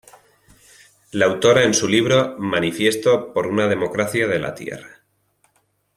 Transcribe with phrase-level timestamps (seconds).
[1.11, 5.01] La autora en su libro "Manifiesto por una democracia de la tierra.